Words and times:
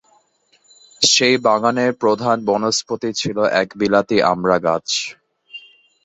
সেই 1.01 1.35
বাগানের 1.45 1.91
প্রধান 2.01 2.37
বনস্পতি 2.45 3.09
ছিল 3.13 3.37
একটা 3.53 3.75
বিলাতি 3.79 4.17
আমড়া 4.31 4.57
গাছ। 4.59 4.87